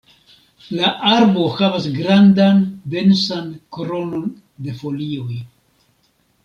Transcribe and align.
La 0.77 0.89
arbo 1.09 1.43
havas 1.59 1.85
grandan, 1.97 2.65
densan 2.95 3.55
kronon 3.79 4.27
de 4.69 4.79
folioj. 4.83 5.43